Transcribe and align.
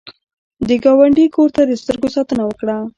د 0.67 0.69
ګاونډي 0.83 1.25
کور 1.35 1.49
ته 1.55 1.61
د 1.65 1.71
سترګو 1.81 2.07
ساتنه 2.15 2.43
وکړه 2.45 2.75